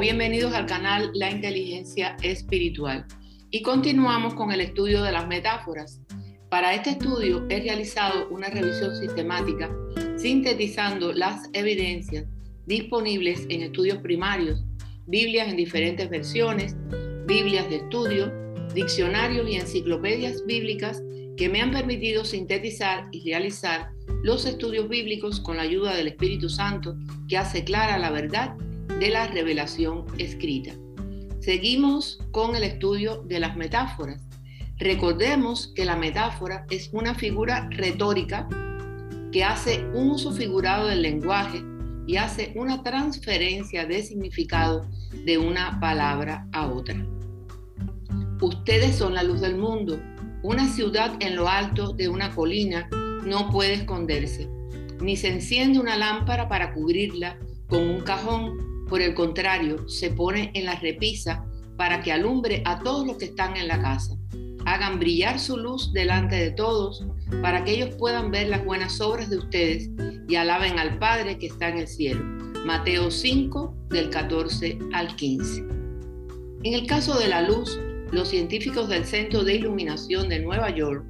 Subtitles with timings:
[0.00, 3.04] bienvenidos al canal La Inteligencia Espiritual.
[3.50, 6.00] Y continuamos con el estudio de las metáforas.
[6.48, 9.70] Para este estudio he realizado una revisión sistemática
[10.16, 12.24] sintetizando las evidencias
[12.64, 14.64] disponibles en estudios primarios,
[15.06, 16.74] Biblias en diferentes versiones,
[17.26, 18.32] Biblias de estudio,
[18.72, 21.02] diccionarios y enciclopedias bíblicas
[21.36, 23.90] que me han permitido sintetizar y realizar
[24.22, 26.96] los estudios bíblicos con la ayuda del Espíritu Santo
[27.28, 28.56] que hace clara la verdad
[29.00, 30.72] de la revelación escrita.
[31.40, 34.22] Seguimos con el estudio de las metáforas.
[34.76, 38.46] Recordemos que la metáfora es una figura retórica
[39.32, 41.64] que hace un uso figurado del lenguaje
[42.06, 44.86] y hace una transferencia de significado
[45.24, 47.02] de una palabra a otra.
[48.42, 49.98] Ustedes son la luz del mundo.
[50.42, 52.86] Una ciudad en lo alto de una colina
[53.24, 54.46] no puede esconderse,
[55.00, 60.50] ni se enciende una lámpara para cubrirla con un cajón por el contrario, se pone
[60.54, 61.46] en la repisa
[61.76, 64.16] para que alumbre a todos los que están en la casa.
[64.66, 67.06] Hagan brillar su luz delante de todos
[67.40, 69.88] para que ellos puedan ver las buenas obras de ustedes
[70.28, 72.22] y alaben al Padre que está en el cielo.
[72.66, 75.64] Mateo 5 del 14 al 15.
[76.64, 77.78] En el caso de la luz,
[78.10, 81.04] los científicos del Centro de Iluminación de Nueva York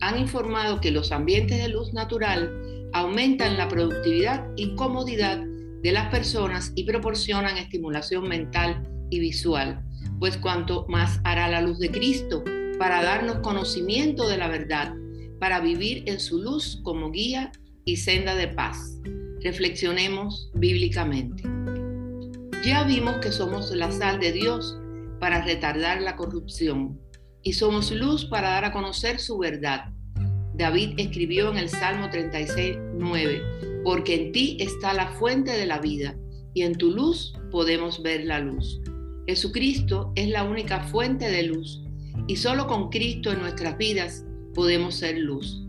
[0.00, 5.44] han informado que los ambientes de luz natural aumentan la productividad y comodidad
[5.84, 9.84] de las personas y proporcionan estimulación mental y visual,
[10.18, 12.42] pues cuanto más hará la luz de Cristo
[12.78, 14.94] para darnos conocimiento de la verdad,
[15.38, 17.52] para vivir en su luz como guía
[17.84, 18.98] y senda de paz.
[19.42, 21.42] Reflexionemos bíblicamente.
[22.64, 24.78] Ya vimos que somos la sal de Dios
[25.20, 26.98] para retardar la corrupción
[27.42, 29.90] y somos luz para dar a conocer su verdad.
[30.54, 35.78] David escribió en el Salmo 36, 9, porque en ti está la fuente de la
[35.78, 36.16] vida
[36.54, 38.80] y en tu luz podemos ver la luz.
[39.26, 41.82] Jesucristo es la única fuente de luz
[42.26, 44.24] y solo con Cristo en nuestras vidas
[44.54, 45.60] podemos ser luz.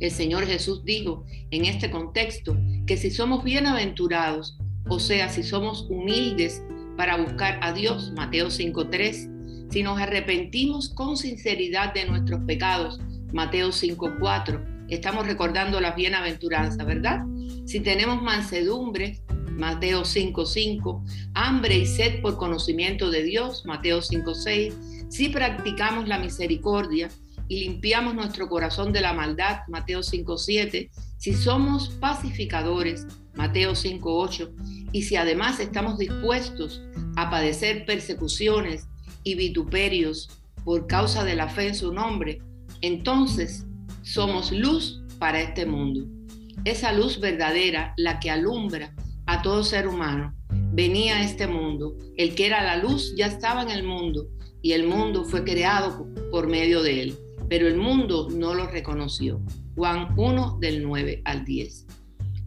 [0.00, 5.86] El Señor Jesús dijo en este contexto que si somos bienaventurados, o sea, si somos
[5.90, 6.62] humildes
[6.96, 13.00] para buscar a Dios, Mateo 5.3, si nos arrepentimos con sinceridad de nuestros pecados,
[13.32, 17.24] Mateo 5.4, estamos recordando las bienaventuranzas, ¿verdad?
[17.66, 19.20] Si tenemos mansedumbre,
[19.58, 21.04] Mateo 5:5,
[21.34, 24.74] hambre y sed por conocimiento de Dios, Mateo 5:6,
[25.08, 27.08] si practicamos la misericordia
[27.48, 34.52] y limpiamos nuestro corazón de la maldad, Mateo 5:7, si somos pacificadores, Mateo 5:8,
[34.92, 36.80] y si además estamos dispuestos
[37.16, 38.86] a padecer persecuciones
[39.24, 40.30] y vituperios
[40.64, 42.40] por causa de la fe en su nombre,
[42.80, 43.64] entonces
[44.08, 46.06] somos luz para este mundo.
[46.64, 48.94] Esa luz verdadera, la que alumbra
[49.26, 50.34] a todo ser humano,
[50.72, 51.94] venía a este mundo.
[52.16, 54.28] El que era la luz ya estaba en el mundo
[54.62, 57.18] y el mundo fue creado por medio de él,
[57.50, 59.42] pero el mundo no lo reconoció.
[59.76, 61.86] Juan 1 del 9 al 10.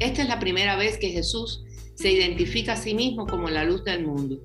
[0.00, 1.64] Esta es la primera vez que Jesús
[1.94, 4.42] se identifica a sí mismo como la luz del mundo.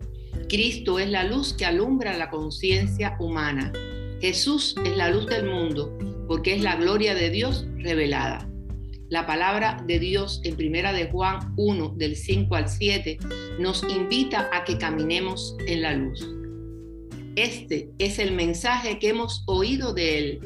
[0.47, 3.73] Cristo es la luz que alumbra la conciencia humana.
[4.21, 5.97] Jesús es la luz del mundo
[6.31, 8.50] porque es la gloria de Dios revelada.
[9.09, 13.18] La palabra de Dios en primera de Juan 1 del 5 al 7
[13.59, 16.25] nos invita a que caminemos en la luz.
[17.36, 20.40] Este es el mensaje que hemos oído de él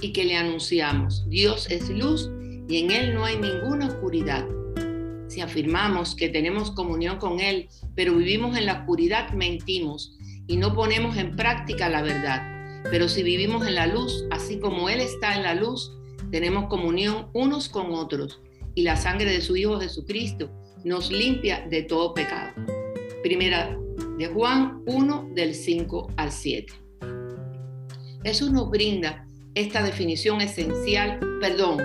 [0.00, 1.24] y que le anunciamos.
[1.28, 2.28] Dios es luz
[2.68, 4.48] y en él no hay ninguna oscuridad.
[5.28, 10.18] Si afirmamos que tenemos comunión con él, pero vivimos en la oscuridad, mentimos
[10.48, 12.59] y no ponemos en práctica la verdad.
[12.84, 15.92] Pero si vivimos en la luz, así como Él está en la luz,
[16.30, 18.40] tenemos comunión unos con otros
[18.74, 20.50] y la sangre de su Hijo Jesucristo
[20.84, 22.52] nos limpia de todo pecado.
[23.22, 23.76] Primera
[24.18, 26.72] de Juan 1 del 5 al 7.
[28.22, 31.78] Jesús nos brinda esta definición esencial, perdón.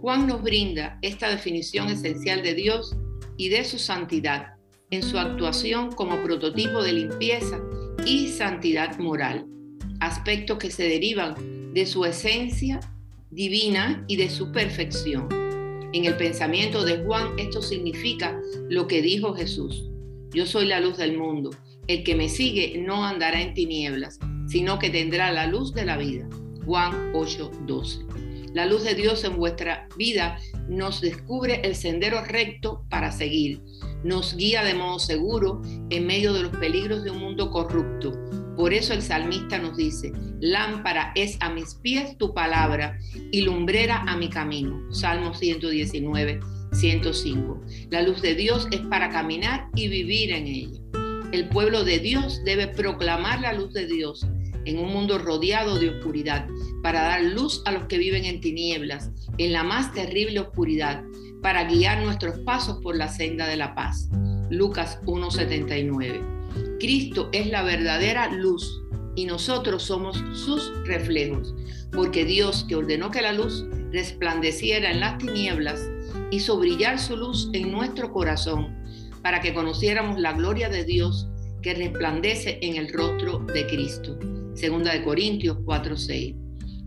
[0.00, 2.96] Juan nos brinda esta definición esencial de Dios
[3.36, 4.54] y de su santidad
[4.92, 7.60] en su actuación como prototipo de limpieza
[8.06, 9.46] y santidad moral,
[10.00, 12.78] aspectos que se derivan de su esencia
[13.30, 15.28] divina y de su perfección.
[15.94, 19.88] En el pensamiento de Juan esto significa lo que dijo Jesús.
[20.30, 21.50] Yo soy la luz del mundo.
[21.86, 25.96] El que me sigue no andará en tinieblas, sino que tendrá la luz de la
[25.96, 26.28] vida.
[26.66, 28.52] Juan 8:12.
[28.52, 33.62] La luz de Dios en vuestra vida nos descubre el sendero recto para seguir
[34.04, 38.12] nos guía de modo seguro en medio de los peligros de un mundo corrupto.
[38.56, 42.98] Por eso el salmista nos dice, lámpara es a mis pies tu palabra
[43.30, 44.92] y lumbrera a mi camino.
[44.92, 46.40] Salmo 119,
[46.72, 47.60] 105.
[47.90, 50.80] La luz de Dios es para caminar y vivir en ella.
[51.32, 54.26] El pueblo de Dios debe proclamar la luz de Dios
[54.64, 56.46] en un mundo rodeado de oscuridad,
[56.82, 61.02] para dar luz a los que viven en tinieblas, en la más terrible oscuridad,
[61.42, 64.08] para guiar nuestros pasos por la senda de la paz.
[64.48, 66.78] Lucas 1.79.
[66.78, 68.80] Cristo es la verdadera luz
[69.14, 71.54] y nosotros somos sus reflejos,
[71.92, 75.90] porque Dios que ordenó que la luz resplandeciera en las tinieblas,
[76.30, 78.74] hizo brillar su luz en nuestro corazón,
[79.22, 81.28] para que conociéramos la gloria de Dios
[81.62, 84.18] que resplandece en el rostro de Cristo.
[84.54, 86.41] Segunda de Corintios 4:6.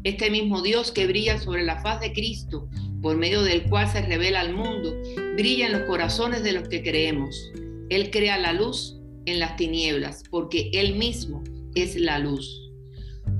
[0.06, 2.70] Este mismo Dios que brilla sobre la faz de Cristo,
[3.02, 4.96] por medio del cual se revela al mundo,
[5.36, 7.52] brilla en los corazones de los que creemos.
[7.90, 11.44] Él crea la luz en las tinieblas, porque Él mismo
[11.74, 12.72] es la luz.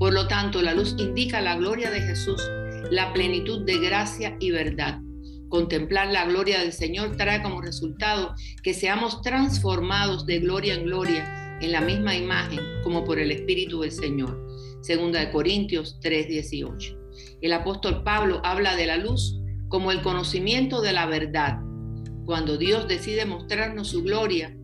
[0.00, 2.42] Por lo tanto, la luz indica la gloria de Jesús,
[2.90, 4.98] la plenitud de gracia y verdad.
[5.48, 8.34] Contemplar la gloria del Señor trae como resultado
[8.64, 13.82] que seamos transformados de gloria en gloria en la misma imagen como por el Espíritu
[13.82, 14.45] del Señor.
[14.82, 16.96] Segunda de Corintios 3:18.
[17.40, 21.58] El apóstol Pablo habla de la luz como el conocimiento de la verdad.
[22.24, 24.56] Cuando Dios decide mostrarnos su gloria,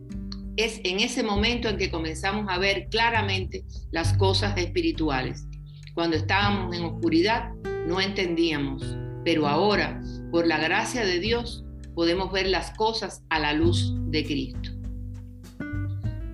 [0.55, 5.45] es en ese momento en que comenzamos a ver claramente las cosas espirituales.
[5.93, 7.51] Cuando estábamos en oscuridad
[7.87, 8.83] no entendíamos,
[9.23, 10.01] pero ahora,
[10.31, 11.63] por la gracia de Dios,
[11.95, 14.71] podemos ver las cosas a la luz de Cristo.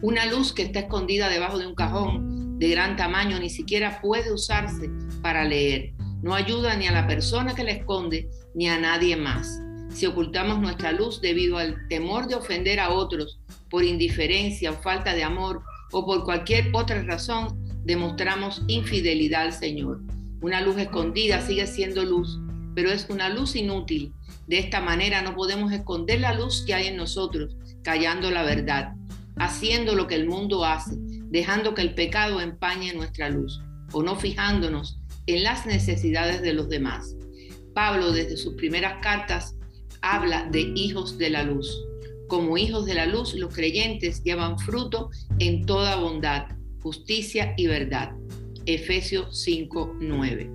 [0.02, 4.34] Una luz que está escondida debajo de un cajón de gran tamaño ni siquiera puede
[4.34, 4.92] usarse
[5.22, 5.94] para leer.
[6.22, 9.62] No ayuda ni a la persona que la esconde ni a nadie más.
[9.90, 13.40] Si ocultamos nuestra luz debido al temor de ofender a otros
[13.70, 20.02] por indiferencia o falta de amor o por cualquier otra razón, demostramos infidelidad al Señor.
[20.42, 22.40] Una luz escondida sigue siendo luz,
[22.76, 24.14] pero es una luz inútil.
[24.48, 28.94] De esta manera no podemos esconder la luz que hay en nosotros, callando la verdad,
[29.38, 30.98] haciendo lo que el mundo hace,
[31.30, 33.60] dejando que el pecado empañe nuestra luz
[33.92, 37.16] o no fijándonos en las necesidades de los demás.
[37.74, 39.56] Pablo desde sus primeras cartas
[40.02, 41.86] habla de hijos de la luz.
[42.28, 45.10] Como hijos de la luz, los creyentes llevan fruto
[45.40, 46.48] en toda bondad,
[46.82, 48.12] justicia y verdad.
[48.66, 50.50] Efesios 5:9.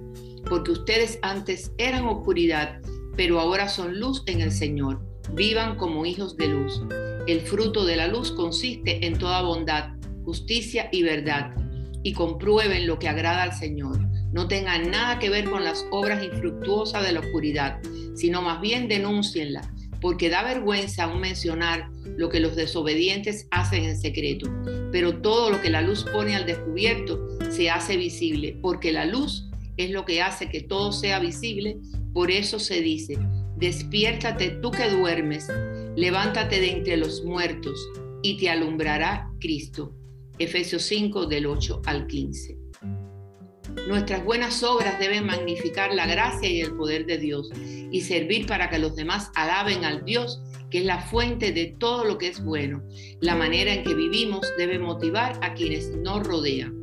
[0.49, 2.81] Porque ustedes antes eran oscuridad,
[3.17, 5.01] pero ahora son luz en el Señor.
[5.33, 6.83] Vivan como hijos de luz.
[7.27, 9.94] El fruto de la luz consiste en toda bondad,
[10.25, 11.55] justicia y verdad.
[12.03, 13.99] Y comprueben lo que agrada al Señor.
[14.33, 17.79] No tengan nada que ver con las obras infructuosas de la oscuridad,
[18.15, 23.97] sino más bien denúncienla, porque da vergüenza aún mencionar lo que los desobedientes hacen en
[23.97, 24.51] secreto.
[24.91, 29.49] Pero todo lo que la luz pone al descubierto se hace visible, porque la luz
[29.77, 31.79] es lo que hace que todo sea visible.
[32.13, 33.17] Por eso se dice,
[33.57, 35.49] despiértate tú que duermes,
[35.97, 37.79] levántate de entre los muertos
[38.23, 39.95] y te alumbrará Cristo.
[40.39, 42.59] Efesios 5 del 8 al 15.
[43.89, 47.51] Nuestras buenas obras deben magnificar la gracia y el poder de Dios
[47.91, 50.41] y servir para que los demás alaben al Dios
[50.71, 52.83] que es la fuente de todo lo que es bueno.
[53.21, 56.75] La manera en que vivimos debe motivar a quienes nos rodean.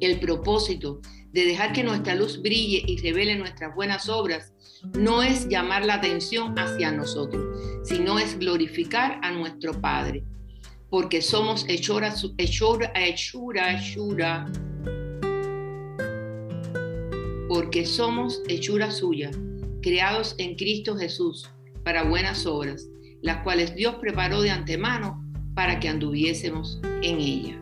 [0.00, 1.00] El propósito
[1.32, 4.52] de dejar que nuestra luz brille y revele nuestras buenas obras
[4.92, 7.42] no es llamar la atención hacia nosotros,
[7.84, 10.24] sino es glorificar a nuestro Padre,
[10.90, 14.46] porque somos hechura, hechura, hechura, hechura
[17.54, 19.30] porque somos hechura suya,
[19.80, 21.48] creados en Cristo Jesús
[21.84, 22.88] para buenas obras,
[23.22, 25.22] las cuales Dios preparó de antemano
[25.54, 27.60] para que anduviésemos en ella.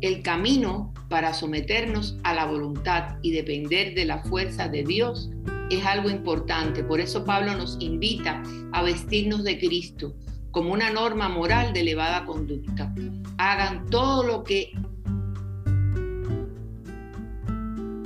[0.00, 5.30] El camino para someternos a la voluntad y depender de la fuerza de Dios
[5.70, 6.84] es algo importante.
[6.84, 8.42] Por eso Pablo nos invita
[8.72, 10.14] a vestirnos de Cristo
[10.50, 12.94] como una norma moral de elevada conducta.
[13.38, 14.72] Hagan todo lo que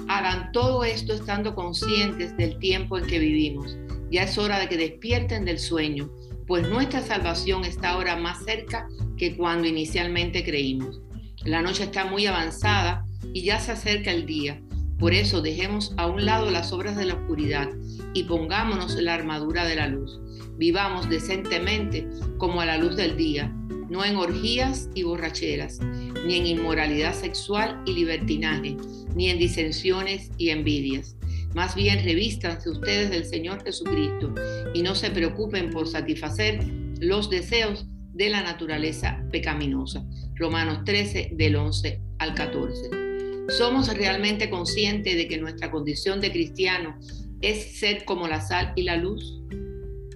[0.08, 3.76] hagan todo esto estando conscientes del tiempo en que vivimos.
[4.10, 6.10] Ya es hora de que despierten del sueño,
[6.48, 11.00] pues nuestra salvación está ahora más cerca que cuando inicialmente creímos.
[11.44, 14.60] La noche está muy avanzada y ya se acerca el día.
[15.00, 17.70] Por eso dejemos a un lado las obras de la oscuridad
[18.12, 20.20] y pongámonos la armadura de la luz.
[20.58, 23.50] Vivamos decentemente como a la luz del día,
[23.88, 25.80] no en orgías y borracheras,
[26.26, 28.76] ni en inmoralidad sexual y libertinaje
[29.16, 31.16] ni en disensiones y envidias.
[31.54, 34.34] Más bien revístanse ustedes del Señor Jesucristo
[34.74, 36.62] y no se preocupen por satisfacer
[37.00, 40.04] los deseos de la naturaleza pecaminosa.
[40.34, 43.09] Romanos 13 del 11 al 14.
[43.50, 46.96] Somos realmente conscientes de que nuestra condición de cristiano
[47.40, 49.42] es ser como la sal y la luz.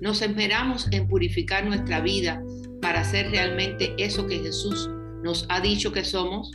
[0.00, 2.40] Nos esmeramos en purificar nuestra vida
[2.80, 4.88] para ser realmente eso que Jesús
[5.24, 6.52] nos ha dicho que somos.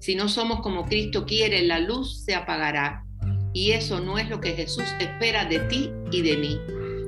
[0.00, 3.04] Si no somos como Cristo quiere, la luz se apagará.
[3.52, 6.58] Y eso no es lo que Jesús espera de ti y de mí.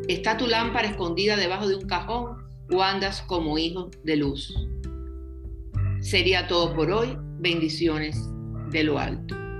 [0.06, 2.36] ¿Está tu lámpara escondida debajo de un cajón
[2.70, 4.54] o andas como hijo de luz?
[6.00, 7.16] Sería todo por hoy.
[7.40, 8.16] Bendiciones
[8.72, 9.51] de lo alto.